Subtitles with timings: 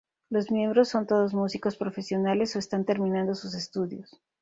[0.31, 4.19] Los miembros son todos músicos profesionales o están terminando sus estudios.